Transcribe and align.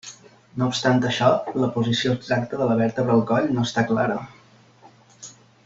No 0.59 0.69
obstant 0.71 1.03
això, 1.09 1.27
la 1.63 1.69
posició 1.75 2.15
exacta 2.17 2.59
de 2.63 2.71
la 2.71 2.79
vèrtebra 2.81 3.17
al 3.19 3.23
coll 3.33 3.53
no 3.59 3.67
està 3.69 3.85
clara. 3.93 4.17